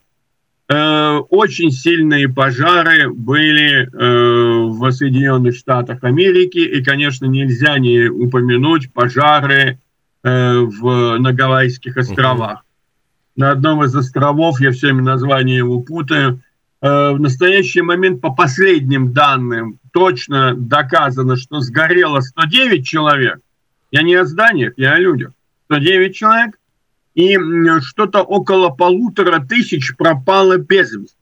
Э, 0.69 1.17
очень 1.29 1.71
сильные 1.71 2.27
пожары 2.27 3.09
были 3.09 3.83
э, 3.83 4.67
в 4.67 4.91
Соединенных 4.91 5.55
Штатах 5.55 6.03
Америки, 6.03 6.59
и, 6.59 6.83
конечно, 6.83 7.25
нельзя 7.25 7.79
не 7.79 8.09
упомянуть 8.09 8.91
пожары 8.91 9.79
Э, 10.27 10.59
в, 10.59 11.17
на 11.19 11.31
Гавайских 11.31 11.95
островах. 11.95 12.65
На 13.37 13.51
одном 13.51 13.83
из 13.83 13.95
островов, 13.95 14.59
я 14.59 14.71
всеми 14.71 14.99
названия 14.99 15.57
его 15.57 15.79
путаю, 15.79 16.41
э, 16.81 17.11
в 17.11 17.19
настоящий 17.19 17.81
момент 17.81 18.19
по 18.19 18.33
последним 18.33 19.13
данным 19.13 19.79
точно 19.93 20.53
доказано, 20.53 21.37
что 21.37 21.61
сгорело 21.61 22.19
109 22.19 22.85
человек. 22.85 23.39
Я 23.91 24.01
не 24.01 24.15
о 24.15 24.25
зданиях, 24.25 24.73
я 24.75 24.93
о 24.93 24.99
людях. 24.99 25.31
109 25.65 26.13
человек. 26.13 26.59
И 27.17 27.35
что-то 27.81 28.21
около 28.21 28.69
полутора 28.69 29.39
тысяч 29.39 29.95
пропало 29.97 30.57
без 30.57 30.93
вести. 30.93 31.15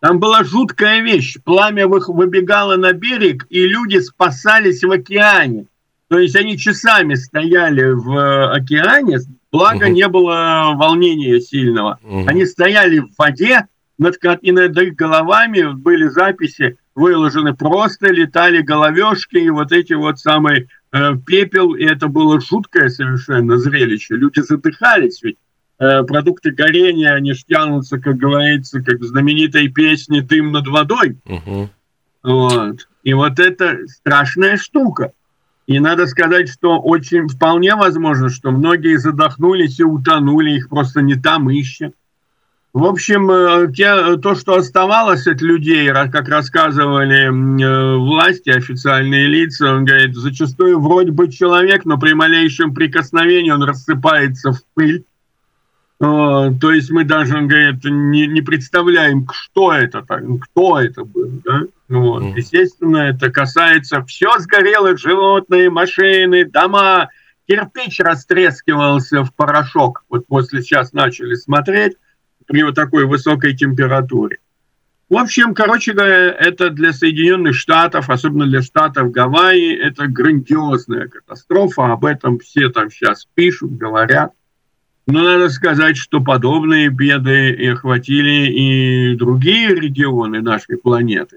Там 0.00 0.18
была 0.18 0.44
жуткая 0.44 1.02
вещь. 1.02 1.36
Пламя 1.44 1.86
выбегало 1.86 2.76
на 2.76 2.94
берег, 2.94 3.46
и 3.50 3.66
люди 3.66 3.98
спасались 3.98 4.82
в 4.82 4.90
океане. 4.90 5.66
То 6.08 6.18
есть 6.18 6.36
они 6.36 6.56
часами 6.56 7.16
стояли 7.16 7.90
в 7.90 8.10
э, 8.10 8.56
океане, 8.56 9.18
благо 9.52 9.84
угу. 9.84 9.92
не 9.92 10.08
было 10.08 10.72
волнения 10.74 11.38
сильного. 11.38 11.98
Угу. 12.02 12.24
Они 12.26 12.46
стояли 12.46 13.00
в 13.00 13.10
воде, 13.18 13.66
над, 13.98 14.16
и 14.40 14.52
над 14.52 14.78
их 14.78 14.94
головами 14.94 15.74
были 15.74 16.08
записи, 16.08 16.78
выложены 16.94 17.54
просто, 17.54 18.06
летали 18.10 18.62
головешки 18.62 19.36
и 19.36 19.50
вот 19.50 19.70
эти 19.72 19.92
вот 19.92 20.18
самые 20.18 20.68
э, 20.92 21.16
пепел, 21.26 21.74
и 21.74 21.84
это 21.84 22.08
было 22.08 22.40
жуткое 22.40 22.88
совершенно 22.88 23.58
зрелище. 23.58 24.16
Люди 24.16 24.40
задыхались, 24.40 25.22
ведь 25.22 25.36
э, 25.78 26.02
продукты 26.04 26.50
горения, 26.50 27.14
они 27.14 27.32
ж 27.34 27.44
тянутся, 27.44 27.98
как 27.98 28.16
говорится, 28.16 28.82
как 28.82 29.00
в 29.00 29.04
знаменитой 29.04 29.68
песне 29.68 30.22
«Дым 30.22 30.52
над 30.52 30.66
водой». 30.68 31.18
Угу. 31.26 31.70
Вот. 32.22 32.88
И 33.04 33.14
вот 33.14 33.38
это 33.38 33.78
страшная 33.86 34.56
штука. 34.56 35.12
И 35.66 35.80
надо 35.80 36.06
сказать, 36.06 36.48
что 36.48 36.80
очень 36.80 37.28
вполне 37.28 37.74
возможно, 37.74 38.28
что 38.28 38.50
многие 38.52 38.98
задохнулись 38.98 39.80
и 39.80 39.84
утонули, 39.84 40.52
их 40.52 40.68
просто 40.68 41.02
не 41.02 41.14
там 41.14 41.50
ищут. 41.50 41.94
В 42.76 42.84
общем, 42.84 43.30
э, 43.30 43.72
те, 43.72 44.18
то, 44.18 44.34
что 44.34 44.56
оставалось 44.56 45.26
от 45.26 45.40
людей, 45.40 45.88
как 45.88 46.28
рассказывали 46.28 47.24
э, 47.24 47.96
власти, 47.96 48.50
официальные 48.50 49.28
лица, 49.28 49.72
он 49.72 49.86
говорит, 49.86 50.14
зачастую 50.14 50.78
вроде 50.78 51.10
бы 51.10 51.32
человек, 51.32 51.86
но 51.86 51.98
при 51.98 52.12
малейшем 52.12 52.74
прикосновении 52.74 53.50
он 53.50 53.62
рассыпается 53.62 54.52
в 54.52 54.60
пыль. 54.74 55.06
То 55.98 56.52
есть 56.70 56.90
мы 56.90 57.04
даже, 57.04 57.38
он 57.38 57.48
говорит, 57.48 57.82
не, 57.82 58.26
не 58.26 58.42
представляем, 58.42 59.26
что 59.32 59.72
это, 59.72 60.04
кто 60.42 60.78
это 60.78 61.06
был. 61.06 61.30
Да? 61.46 61.60
Вот. 61.88 62.24
Mm. 62.24 62.32
Естественно, 62.36 62.98
это 62.98 63.30
касается 63.30 64.04
все 64.04 64.38
сгорело, 64.38 64.94
животные, 64.98 65.70
машины, 65.70 66.44
дома. 66.44 67.08
Кирпич 67.48 68.00
растрескивался 68.00 69.24
в 69.24 69.32
порошок. 69.32 70.04
Вот 70.10 70.26
после 70.26 70.60
сейчас 70.60 70.92
начали 70.92 71.36
смотреть 71.36 71.94
при 72.46 72.62
вот 72.62 72.74
такой 72.74 73.06
высокой 73.06 73.56
температуре. 73.56 74.38
В 75.08 75.16
общем, 75.16 75.54
короче 75.54 75.92
говоря, 75.92 76.32
это 76.32 76.70
для 76.70 76.92
Соединенных 76.92 77.54
Штатов, 77.54 78.10
особенно 78.10 78.46
для 78.46 78.60
штатов 78.60 79.12
Гавайи, 79.12 79.76
это 79.76 80.08
грандиозная 80.08 81.06
катастрофа. 81.06 81.92
Об 81.92 82.04
этом 82.04 82.40
все 82.40 82.70
там 82.70 82.90
сейчас 82.90 83.26
пишут, 83.34 83.76
говорят. 83.76 84.32
Но 85.06 85.22
надо 85.22 85.48
сказать, 85.50 85.96
что 85.96 86.20
подобные 86.20 86.88
беды 86.88 87.70
охватили 87.70 88.50
и 88.50 89.14
другие 89.14 89.68
регионы 89.68 90.42
нашей 90.42 90.76
планеты. 90.76 91.36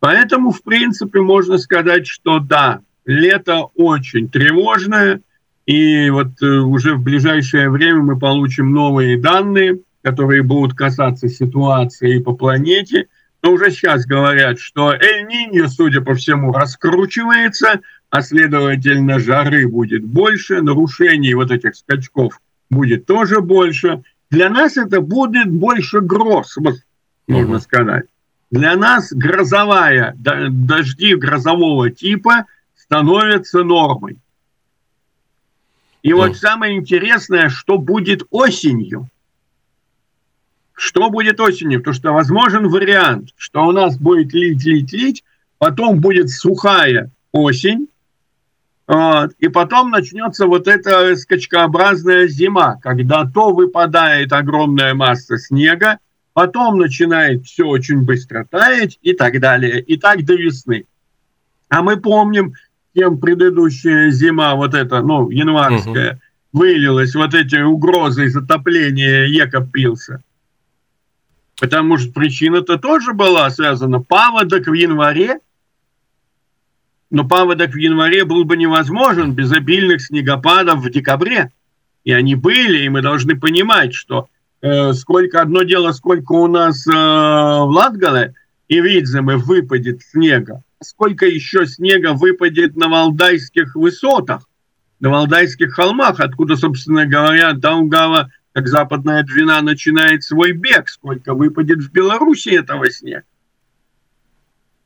Поэтому, 0.00 0.50
в 0.50 0.62
принципе, 0.62 1.20
можно 1.20 1.58
сказать, 1.58 2.06
что 2.06 2.38
да, 2.38 2.80
лето 3.04 3.68
очень 3.74 4.30
тревожное, 4.30 5.20
и 5.66 6.08
вот 6.08 6.42
э, 6.42 6.46
уже 6.46 6.94
в 6.94 7.02
ближайшее 7.02 7.70
время 7.70 8.02
мы 8.02 8.18
получим 8.18 8.72
новые 8.72 9.18
данные 9.18 9.80
которые 10.04 10.42
будут 10.42 10.76
касаться 10.76 11.28
ситуации 11.28 12.18
по 12.18 12.34
планете. 12.34 13.08
Но 13.42 13.52
уже 13.52 13.70
сейчас 13.70 14.04
говорят, 14.04 14.58
что 14.58 14.92
Эль-Ниньо, 14.92 15.68
судя 15.68 16.02
по 16.02 16.14
всему, 16.14 16.52
раскручивается, 16.52 17.80
а 18.10 18.20
следовательно 18.20 19.18
жары 19.18 19.66
будет 19.66 20.04
больше, 20.04 20.60
нарушений 20.60 21.34
вот 21.34 21.50
этих 21.50 21.74
скачков 21.74 22.38
будет 22.70 23.06
тоже 23.06 23.40
больше. 23.40 24.02
Для 24.30 24.50
нас 24.50 24.76
это 24.76 25.00
будет 25.00 25.50
больше 25.50 26.00
гроз, 26.00 26.56
можно 27.26 27.58
сказать. 27.58 28.04
Для 28.50 28.76
нас 28.76 29.10
грозовая, 29.10 30.14
дожди 30.16 31.14
грозового 31.14 31.90
типа 31.90 32.44
становятся 32.76 33.64
нормой. 33.64 34.18
И 36.02 36.10
mm. 36.10 36.14
вот 36.14 36.36
самое 36.36 36.76
интересное, 36.76 37.48
что 37.48 37.78
будет 37.78 38.22
осенью. 38.30 39.08
Что 40.74 41.08
будет 41.08 41.40
осенью? 41.40 41.78
Потому 41.78 41.94
что 41.94 42.12
возможен 42.12 42.68
вариант, 42.68 43.30
что 43.36 43.64
у 43.66 43.72
нас 43.72 43.96
будет 43.96 44.34
лить, 44.34 44.64
лить, 44.64 44.92
лить, 44.92 45.24
потом 45.58 46.00
будет 46.00 46.30
сухая 46.30 47.10
осень, 47.32 47.88
вот, 48.86 49.32
и 49.38 49.48
потом 49.48 49.90
начнется 49.90 50.46
вот 50.46 50.68
эта 50.68 51.16
скачкообразная 51.16 52.26
зима, 52.28 52.76
когда 52.82 53.24
то 53.24 53.54
выпадает 53.54 54.32
огромная 54.32 54.92
масса 54.94 55.38
снега, 55.38 55.98
потом 56.34 56.78
начинает 56.78 57.46
все 57.46 57.64
очень 57.64 58.04
быстро 58.04 58.46
таять 58.50 58.98
и 59.00 59.14
так 59.14 59.40
далее, 59.40 59.80
и 59.80 59.96
так 59.96 60.24
до 60.24 60.34
весны. 60.34 60.84
А 61.70 61.82
мы 61.82 61.96
помним, 61.96 62.54
кем 62.94 63.18
предыдущая 63.18 64.10
зима, 64.10 64.54
вот 64.54 64.74
эта, 64.74 65.00
ну, 65.00 65.30
январская, 65.30 66.12
угу. 66.12 66.20
вылилась, 66.60 67.14
вот 67.14 67.32
эти 67.32 67.56
угрозы 67.56 68.28
затопления 68.28 69.24
Екопилса. 69.24 70.22
Потому 71.60 71.98
что 71.98 72.12
причина-то 72.12 72.78
тоже 72.78 73.12
была 73.12 73.48
связана. 73.50 74.00
Паводок 74.00 74.66
в 74.66 74.72
январе, 74.72 75.38
но 77.10 77.26
паводок 77.26 77.70
в 77.70 77.76
январе 77.76 78.24
был 78.24 78.44
бы 78.44 78.56
невозможен 78.56 79.32
без 79.32 79.52
обильных 79.52 80.02
снегопадов 80.02 80.80
в 80.80 80.90
декабре. 80.90 81.52
И 82.02 82.12
они 82.12 82.34
были, 82.34 82.84
и 82.84 82.88
мы 82.88 83.02
должны 83.02 83.38
понимать, 83.38 83.94
что 83.94 84.28
э, 84.62 84.92
сколько, 84.94 85.40
одно 85.40 85.62
дело, 85.62 85.92
сколько 85.92 86.32
у 86.32 86.48
нас 86.48 86.86
э, 86.86 86.90
в 86.90 87.68
Латгале 87.70 88.34
и 88.68 88.80
Видземе 88.80 89.36
выпадет 89.36 90.02
снега, 90.02 90.62
сколько 90.82 91.26
еще 91.26 91.66
снега 91.66 92.14
выпадет 92.14 92.76
на 92.76 92.88
Валдайских 92.88 93.76
высотах, 93.76 94.48
на 95.00 95.10
Валдайских 95.10 95.72
холмах, 95.72 96.20
откуда, 96.20 96.56
собственно 96.56 97.06
говоря, 97.06 97.52
Даугава, 97.52 98.30
как 98.54 98.68
западная 98.68 99.24
Двина, 99.24 99.60
начинает 99.60 100.22
свой 100.22 100.52
бег, 100.52 100.88
сколько 100.88 101.34
выпадет 101.34 101.80
в 101.80 101.90
Беларуси 101.90 102.50
этого 102.50 102.88
снега. 102.88 103.24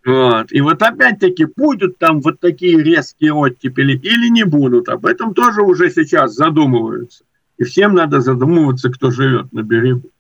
Вот. 0.06 0.50
И 0.52 0.60
вот 0.62 0.82
опять-таки 0.82 1.46
будут 1.54 1.98
там 1.98 2.22
вот 2.22 2.40
такие 2.40 2.82
резкие 2.82 3.34
оттепели 3.34 3.92
или 3.92 4.30
не 4.30 4.44
будут. 4.44 4.88
Об 4.88 5.04
этом 5.04 5.34
тоже 5.34 5.60
уже 5.60 5.90
сейчас 5.90 6.32
задумываются. 6.32 7.24
И 7.58 7.64
всем 7.64 7.94
надо 7.94 8.20
задумываться, 8.20 8.90
кто 8.90 9.10
живет 9.10 9.52
на 9.52 9.62
берегу. 9.62 10.10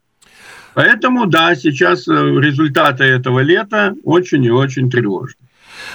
Поэтому, 0.74 1.24
да, 1.24 1.54
сейчас 1.54 2.06
э, 2.06 2.12
результаты 2.12 3.04
этого 3.04 3.40
лета 3.40 3.96
очень 4.04 4.44
и 4.44 4.50
очень 4.50 4.90
тревожны. 4.90 5.47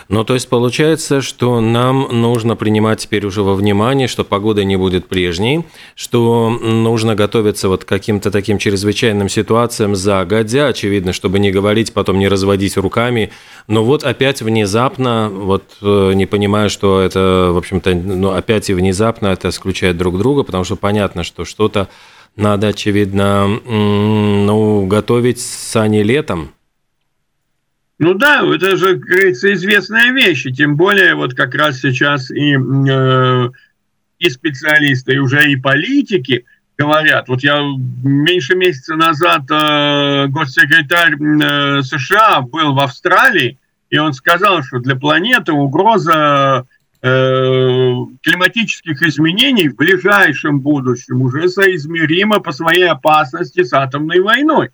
Ну, 0.10 0.24
то 0.24 0.34
есть 0.34 0.50
получается, 0.50 1.22
что 1.22 1.60
нам 1.62 2.08
нужно 2.12 2.56
принимать 2.56 3.00
теперь 3.00 3.26
уже 3.26 3.44
во 3.44 3.56
внимание, 3.56 4.08
что 4.08 4.24
погода 4.24 4.64
не 4.64 4.76
будет 4.76 5.08
прежней, 5.08 5.66
что 5.96 6.50
нужно 6.50 7.16
готовиться 7.16 7.70
вот 7.70 7.86
к 7.86 7.88
каким-то 7.88 8.32
таким 8.32 8.58
чрезвычайным 8.58 9.30
ситуациям 9.30 9.96
загодя, 9.96 10.68
очевидно, 10.68 11.14
чтобы 11.14 11.40
не 11.40 11.52
говорить, 11.52 11.94
потом 11.94 12.20
не 12.20 12.28
разводить 12.28 12.78
руками. 12.78 13.32
Но 13.68 13.84
вот 13.84 14.04
опять 14.04 14.42
внезапно, 14.42 15.30
вот 15.30 15.64
э, 15.82 16.14
не 16.14 16.26
понимаю, 16.26 16.70
что 16.70 17.02
это, 17.02 17.52
в 17.54 17.58
общем-то, 17.58 17.94
ну, 17.94 18.32
опять 18.32 18.70
и 18.70 18.74
внезапно 18.74 19.27
это 19.27 19.50
исключает 19.50 19.98
друг 19.98 20.18
друга, 20.18 20.44
потому 20.44 20.64
что 20.64 20.75
понятно, 20.75 21.24
что 21.24 21.46
что-то 21.46 21.88
надо, 22.36 22.70
очевидно, 22.70 23.48
ну, 23.48 24.88
готовить 24.88 25.40
сани 25.40 26.00
летом, 26.00 26.51
ну 28.00 28.14
да, 28.16 28.44
это 28.44 28.75
же, 28.75 29.00
как 29.00 29.08
говорится, 29.08 29.53
известная 29.53 30.12
вещь, 30.12 30.46
и 30.46 30.53
тем 30.53 30.75
более 30.75 31.16
вот 31.16 31.36
как 31.36 31.53
раз 31.53 31.79
сейчас 31.79 32.32
и, 32.32 32.56
э, 32.56 33.50
и 34.20 34.29
специалисты, 34.29 35.14
и 35.14 35.20
уже 35.20 35.51
и 35.51 35.56
политики 35.56 36.46
говорят. 36.77 37.27
Вот 37.29 37.44
я 37.44 37.62
меньше 38.03 38.56
месяца 38.56 38.96
назад 38.96 39.44
э, 39.50 40.27
госсекретарь 40.27 41.16
э, 41.16 41.82
США 41.84 42.42
был 42.42 42.74
в 42.74 42.79
Австралии, 42.79 43.60
и 43.90 43.98
он 43.98 44.14
сказал, 44.14 44.64
что 44.64 44.79
для 44.79 44.96
планеты 44.96 45.51
угроза 45.51 46.66
э, 47.01 47.08
климатических 48.22 49.03
изменений 49.03 49.70
в 49.70 49.75
ближайшем 49.75 50.62
будущем 50.62 51.22
уже 51.22 51.48
соизмерима 51.48 52.40
по 52.40 52.51
своей 52.51 52.90
опасности 52.90 53.64
с 53.64 53.72
атомной 53.72 54.20
войной. 54.20 54.72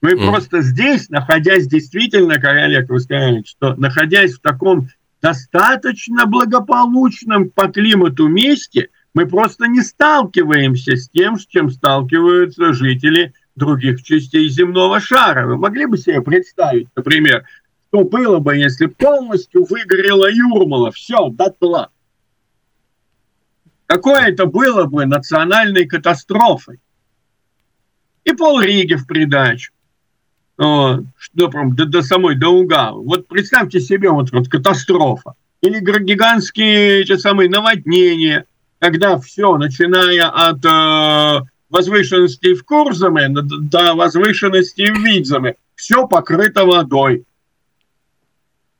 Мы 0.00 0.12
mm. 0.12 0.28
просто 0.28 0.62
здесь, 0.62 1.08
находясь 1.08 1.66
действительно, 1.66 2.34
как 2.34 2.52
Олег, 2.56 2.88
вы 2.88 3.00
сказали, 3.00 3.42
что 3.44 3.74
находясь 3.74 4.34
в 4.34 4.40
таком 4.40 4.88
достаточно 5.20 6.26
благополучном 6.26 7.50
по 7.50 7.68
климату 7.68 8.28
месте, 8.28 8.90
мы 9.14 9.26
просто 9.26 9.66
не 9.66 9.82
сталкиваемся 9.82 10.94
с 10.94 11.08
тем, 11.08 11.38
с 11.38 11.46
чем 11.46 11.70
сталкиваются 11.70 12.72
жители 12.72 13.34
других 13.56 14.04
частей 14.04 14.48
земного 14.48 15.00
шара. 15.00 15.46
Вы 15.46 15.56
могли 15.56 15.86
бы 15.86 15.98
себе 15.98 16.22
представить, 16.22 16.88
например, 16.94 17.44
что 17.88 18.04
было 18.04 18.38
бы, 18.38 18.56
если 18.56 18.86
полностью 18.86 19.64
выгорела 19.64 20.30
Юрмала, 20.30 20.92
все, 20.92 21.28
дотла. 21.30 21.90
Какое 23.86 24.28
это 24.28 24.46
было 24.46 24.84
бы 24.84 25.06
национальной 25.06 25.86
катастрофой? 25.86 26.78
И 28.24 28.32
пол 28.32 28.60
Риги 28.60 28.94
в 28.94 29.06
придачу 29.06 29.72
что 30.58 31.48
прям 31.50 31.76
до, 31.76 31.86
до 31.86 32.02
самой 32.02 32.34
Даугавы. 32.34 33.04
Вот 33.04 33.28
представьте 33.28 33.80
себе 33.80 34.10
вот, 34.10 34.32
вот 34.32 34.48
катастрофа. 34.48 35.34
Или 35.60 35.80
гигантские 35.80 37.04
те 37.04 37.16
самые 37.18 37.48
наводнения, 37.48 38.44
когда 38.78 39.18
все, 39.18 39.56
начиная 39.56 40.28
от 40.28 40.64
э, 40.64 41.46
возвышенности 41.70 42.54
в 42.54 42.64
Курзаме 42.64 43.28
до 43.28 43.94
возвышенности 43.94 44.90
в 44.90 45.04
Видзаме, 45.04 45.56
все 45.74 46.06
покрыто 46.06 46.64
водой. 46.64 47.24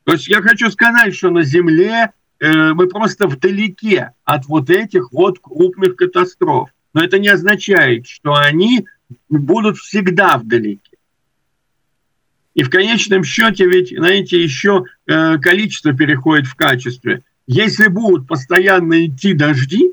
То 0.03 0.13
есть 0.13 0.27
я 0.27 0.41
хочу 0.41 0.71
сказать, 0.71 1.15
что 1.15 1.29
на 1.29 1.43
Земле 1.43 2.11
э, 2.39 2.73
мы 2.73 2.87
просто 2.87 3.27
вдалеке 3.27 4.11
от 4.25 4.45
вот 4.47 4.69
этих 4.69 5.11
вот 5.11 5.39
крупных 5.39 5.95
катастроф. 5.95 6.69
Но 6.93 7.03
это 7.03 7.19
не 7.19 7.27
означает, 7.27 8.07
что 8.07 8.33
они 8.33 8.85
будут 9.29 9.77
всегда 9.77 10.37
вдалеке. 10.37 10.88
И 12.55 12.63
в 12.63 12.69
конечном 12.69 13.23
счете 13.23 13.65
ведь, 13.65 13.95
знаете, 13.95 14.41
еще 14.41 14.85
э, 15.07 15.37
количество 15.37 15.93
переходит 15.93 16.47
в 16.47 16.55
качестве. 16.55 17.21
Если 17.47 17.87
будут 17.87 18.27
постоянно 18.27 19.05
идти 19.05 19.33
дожди, 19.33 19.91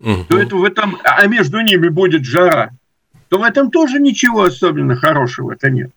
угу. 0.00 0.24
то 0.28 0.38
это 0.38 0.56
в 0.56 0.64
этом, 0.64 0.98
а 1.04 1.26
между 1.26 1.60
ними 1.60 1.88
будет 1.88 2.24
жара, 2.24 2.70
то 3.28 3.38
в 3.38 3.42
этом 3.42 3.70
тоже 3.70 3.98
ничего 3.98 4.44
особенно 4.44 4.96
хорошего-то 4.96 5.70
нет. 5.70 5.90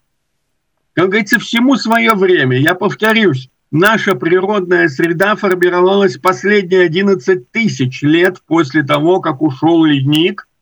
Как 0.93 1.07
говорится, 1.09 1.39
всему 1.39 1.75
свое 1.75 2.13
время. 2.13 2.57
Я 2.57 2.73
повторюсь, 2.73 3.49
наша 3.71 4.15
природная 4.15 4.88
среда 4.88 5.35
формировалась 5.35 6.17
последние 6.17 6.81
11 6.81 7.51
тысяч 7.51 8.01
лет 8.01 8.41
после 8.47 8.83
того, 8.83 9.19
как 9.19 9.41
ушел 9.41 9.83
ледник– 9.83 10.47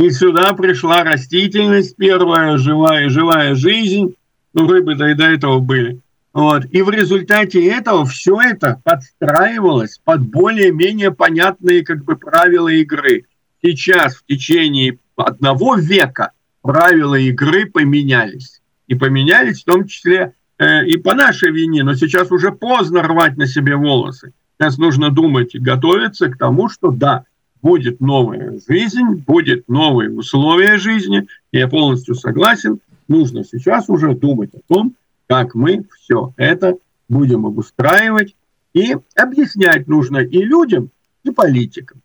и 0.00 0.10
сюда 0.10 0.54
пришла 0.54 1.04
растительность 1.04 1.94
первая, 1.96 2.56
живая, 2.56 3.10
живая 3.10 3.54
жизнь. 3.54 4.14
Ну, 4.54 4.66
рыбы-то 4.66 5.06
и 5.08 5.14
до 5.14 5.24
этого 5.24 5.58
были. 5.58 6.00
Вот. 6.32 6.64
И 6.70 6.80
в 6.80 6.90
результате 6.90 7.68
этого 7.68 8.06
все 8.06 8.40
это 8.40 8.80
подстраивалось 8.82 10.00
под 10.02 10.22
более-менее 10.22 11.10
понятные 11.10 11.84
как 11.84 12.04
бы 12.04 12.16
правила 12.16 12.68
игры. 12.68 13.26
Сейчас 13.62 14.16
в 14.16 14.24
течение 14.24 14.98
одного 15.16 15.76
века 15.76 16.32
правила 16.62 17.16
игры 17.16 17.66
поменялись. 17.66 18.62
И 18.86 18.94
поменялись 18.94 19.60
в 19.60 19.66
том 19.66 19.86
числе 19.86 20.32
э, 20.58 20.86
и 20.86 20.96
по 20.96 21.14
нашей 21.14 21.52
вине, 21.52 21.84
но 21.84 21.94
сейчас 21.94 22.32
уже 22.32 22.52
поздно 22.52 23.02
рвать 23.02 23.36
на 23.36 23.46
себе 23.46 23.76
волосы. 23.76 24.32
Сейчас 24.58 24.78
нужно 24.78 25.10
думать 25.10 25.54
и 25.54 25.58
готовиться 25.58 26.28
к 26.28 26.38
тому, 26.38 26.68
что 26.68 26.90
да, 26.90 27.24
будет 27.62 28.00
новая 28.00 28.58
жизнь, 28.68 29.24
будет 29.26 29.68
новые 29.68 30.10
условия 30.10 30.78
жизни. 30.78 31.26
Я 31.52 31.68
полностью 31.68 32.14
согласен. 32.14 32.80
Нужно 33.08 33.44
сейчас 33.44 33.88
уже 33.88 34.14
думать 34.14 34.50
о 34.54 34.60
том, 34.72 34.94
как 35.28 35.54
мы 35.54 35.84
все 35.98 36.32
это 36.36 36.76
будем 37.08 37.46
обустраивать. 37.46 38.34
И 38.72 38.96
объяснять 39.16 39.88
нужно 39.88 40.18
и 40.18 40.42
людям, 40.42 40.90
и 41.24 41.30
политикам. 41.30 42.00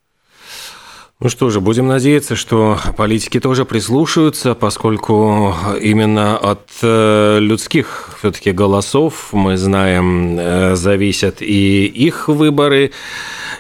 Ну 1.21 1.29
что 1.29 1.49
же, 1.49 1.61
будем 1.61 1.87
надеяться, 1.87 2.35
что 2.35 2.77
политики 2.97 3.39
тоже 3.39 3.63
прислушаются, 3.63 4.53
поскольку 4.53 5.55
именно 5.81 6.37
от 6.37 6.69
э, 6.81 7.39
людских 7.39 8.17
все-таки 8.19 8.51
голосов, 8.51 9.29
мы 9.31 9.55
знаем, 9.55 10.37
э, 10.37 10.75
зависят 10.75 11.41
и 11.41 11.85
их 11.85 12.27
выборы. 12.27 12.91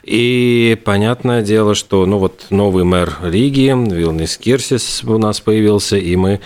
И 0.05 0.79
понятное 0.85 1.41
дело, 1.41 1.73
что 1.73 2.05
ну 2.05 2.19
вот 2.19 2.45
новый 2.51 2.83
мэр 2.83 3.17
Риги, 3.23 3.69
Вилнис 3.69 4.37
Кирсис 4.37 5.03
у 5.03 5.17
нас 5.17 5.41
появился, 5.41 5.97
и 5.97 6.15
мы 6.15 6.39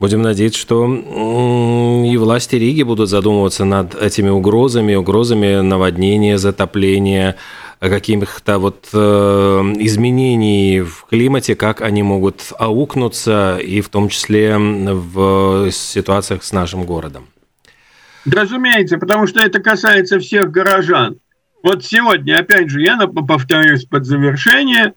Будем 0.00 0.22
надеяться, 0.22 0.58
что 0.58 0.86
и 2.06 2.16
власти 2.16 2.56
Риги 2.56 2.82
будут 2.82 3.10
задумываться 3.10 3.66
над 3.66 3.94
этими 3.94 4.30
угрозами, 4.30 4.94
угрозами 4.94 5.60
наводнения, 5.60 6.38
затопления, 6.38 7.36
каких-то 7.80 8.58
вот 8.58 8.88
э, 8.94 8.98
изменений 9.78 10.80
в 10.80 11.04
климате, 11.10 11.54
как 11.54 11.82
они 11.82 12.02
могут 12.02 12.50
аукнуться, 12.58 13.58
и 13.58 13.82
в 13.82 13.90
том 13.90 14.08
числе 14.08 14.56
в 14.56 15.70
ситуациях 15.70 16.44
с 16.44 16.52
нашим 16.52 16.84
городом. 16.84 17.28
Разумеется, 18.24 18.96
потому 18.96 19.26
что 19.26 19.40
это 19.40 19.60
касается 19.60 20.18
всех 20.18 20.50
горожан. 20.50 21.18
Вот 21.62 21.84
сегодня, 21.84 22.38
опять 22.38 22.70
же, 22.70 22.80
я 22.80 22.96
повторюсь 23.06 23.84
под 23.84 24.06
завершение 24.06 24.94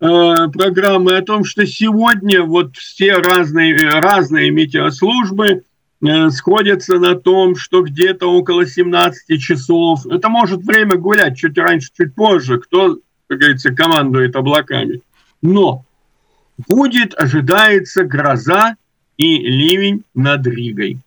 э, 0.00 0.48
программы 0.52 1.16
о 1.16 1.22
том, 1.22 1.44
что 1.44 1.66
сегодня 1.66 2.42
вот 2.42 2.76
все 2.76 3.14
разные, 3.14 3.88
разные 4.00 4.50
метеослужбы 4.50 5.62
Э, 6.02 6.30
сходятся 6.30 6.98
на 6.98 7.14
том, 7.14 7.56
что 7.56 7.82
где-то 7.82 8.26
около 8.26 8.66
17 8.66 9.40
часов, 9.40 10.06
это 10.06 10.30
может 10.30 10.62
время 10.62 10.96
гулять 10.96 11.36
чуть 11.36 11.58
раньше, 11.58 11.90
чуть 11.96 12.14
позже, 12.14 12.58
кто, 12.58 12.98
как 13.26 13.38
говорится, 13.38 13.74
командует 13.74 14.34
облаками. 14.34 15.02
Но 15.42 15.84
будет, 16.68 17.14
ожидается 17.14 18.04
гроза 18.04 18.76
и 19.18 19.38
ливень 19.38 20.04
над 20.14 20.46
Ригой. 20.46 20.98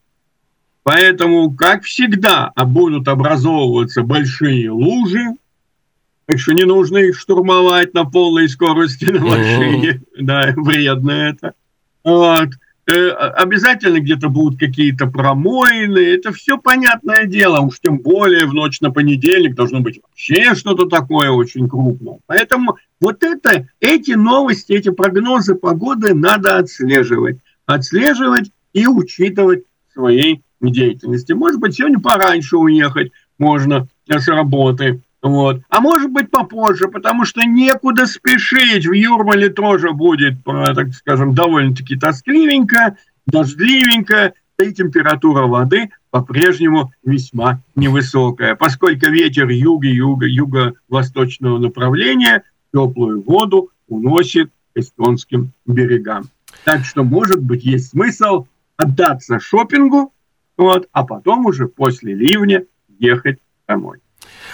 Поэтому, 0.84 1.52
как 1.52 1.84
всегда, 1.84 2.52
а 2.56 2.66
будут 2.66 3.08
образовываться 3.08 4.04
большие 4.04 4.70
лужи, 4.70 5.24
так 6.26 6.40
что 6.40 6.54
не 6.54 6.64
нужно 6.64 6.98
их 6.98 7.18
штурмовать 7.18 7.94
на 7.94 8.06
полной 8.06 8.50
скорости 8.50 9.06
на 9.06 9.20
машине. 9.20 10.02
Да, 10.20 10.54
вредно 10.56 11.12
это. 11.12 11.54
Вот. 12.04 12.50
Э, 12.86 13.10
обязательно 13.12 14.02
где-то 14.02 14.28
будут 14.28 14.60
какие-то 14.60 15.08
промоины, 15.08 16.00
это 16.00 16.34
все 16.34 16.58
понятное 16.58 17.26
дело, 17.28 17.62
уж 17.62 17.80
тем 17.80 18.00
более 18.00 18.46
в 18.46 18.54
ночь 18.54 18.82
на 18.82 18.92
понедельник 18.92 19.56
должно 19.56 19.80
быть 19.80 20.02
вообще 20.02 20.54
что-то 20.54 20.90
такое 20.90 21.30
очень 21.30 21.70
крупное. 21.70 22.20
Поэтому 22.26 22.78
вот 23.00 23.24
это, 23.24 23.70
эти 23.80 24.12
новости, 24.12 24.74
эти 24.74 24.90
прогнозы 24.90 25.56
погоды 25.56 26.14
надо 26.14 26.58
отслеживать. 26.58 27.38
Отслеживать 27.66 28.52
и 28.74 28.86
учитывать 28.86 29.64
в 29.88 29.94
своей 29.94 30.42
деятельности. 30.72 31.34
Может 31.34 31.60
быть, 31.60 31.76
сегодня 31.76 32.00
пораньше 32.00 32.58
уехать 32.58 33.12
можно 33.38 33.88
с 34.08 34.28
работы, 34.28 35.02
вот. 35.22 35.62
А 35.70 35.80
может 35.80 36.12
быть 36.12 36.30
попозже, 36.30 36.90
потому 36.90 37.24
что 37.24 37.46
некуда 37.46 38.06
спешить. 38.08 38.86
В 38.86 38.92
Юрмале 38.92 39.50
тоже 39.50 39.92
будет, 39.94 40.34
э, 40.46 40.74
так 40.76 40.94
скажем, 40.94 41.34
довольно-таки 41.34 41.96
тоскливенько, 41.96 42.98
дождливенько, 43.26 44.34
и 44.60 44.74
температура 44.74 45.48
воды 45.48 45.90
по-прежнему 46.12 46.92
весьма 47.04 47.62
невысокая, 47.76 48.56
поскольку 48.56 49.08
ветер 49.08 49.50
юга-юга, 49.50 50.28
юго-восточного 50.28 51.58
направления 51.58 52.44
теплую 52.74 53.24
воду 53.24 53.70
уносит 53.88 54.50
к 54.50 54.80
эстонским 54.80 55.52
берегам. 55.66 56.26
Так 56.66 56.86
что, 56.86 57.04
может 57.04 57.42
быть, 57.42 57.64
есть 57.64 57.90
смысл 57.90 58.46
отдаться 58.78 59.40
шопингу, 59.40 60.12
вот, 60.58 60.88
а 60.92 61.04
потом 61.04 61.46
уже 61.46 61.68
после 61.68 62.14
ливня 62.14 62.66
ехать 63.00 63.40
домой. 63.68 64.00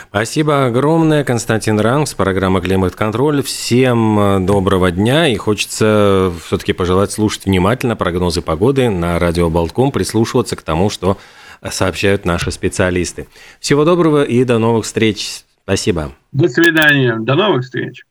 Спасибо 0.10 0.66
огромное, 0.66 1.24
Константин 1.24 1.80
Ранг 1.80 2.08
с 2.08 2.14
программы 2.14 2.62
«Климат-контроль». 2.62 3.44
Всем 3.44 4.20
э, 4.20 4.40
доброго 4.40 4.92
дня 4.92 5.28
и 5.28 5.36
хочется 5.36 6.32
все-таки 6.44 6.74
пожелать 6.74 7.12
слушать 7.12 7.46
внимательно 7.46 7.96
прогнозы 7.96 8.42
погоды 8.42 8.90
на 8.90 9.20
радио 9.20 9.50
Болтком, 9.50 9.92
прислушиваться 9.92 10.56
к 10.56 10.62
тому, 10.64 10.90
что 10.90 11.18
сообщают 11.70 12.26
наши 12.26 12.52
специалисты. 12.52 13.28
Всего 13.60 13.86
доброго 13.86 14.24
и 14.24 14.44
до 14.44 14.58
новых 14.58 14.86
встреч. 14.86 15.44
Спасибо. 15.64 16.14
До 16.32 16.48
свидания. 16.48 17.18
До 17.20 17.36
новых 17.36 17.64
встреч. 17.64 18.04